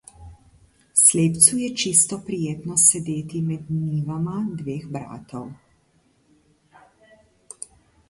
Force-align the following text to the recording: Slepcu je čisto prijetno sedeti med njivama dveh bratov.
Slepcu 1.01 1.57
je 1.63 1.67
čisto 1.81 2.19
prijetno 2.31 2.79
sedeti 2.85 3.43
med 3.51 3.71
njivama 3.77 4.41
dveh 4.65 4.91
bratov. 4.99 5.49